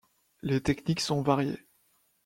[0.41, 1.67] Les techniques sont variées.